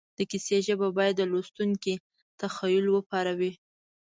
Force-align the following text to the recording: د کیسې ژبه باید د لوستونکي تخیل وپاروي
د 0.17 0.19
کیسې 0.31 0.57
ژبه 0.67 0.87
باید 0.97 1.15
د 1.17 1.21
لوستونکي 1.31 1.93
تخیل 2.41 2.85
وپاروي 2.91 3.51